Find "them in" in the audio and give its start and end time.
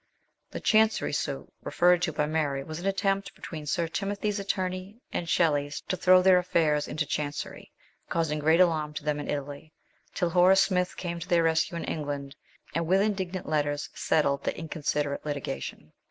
9.03-9.29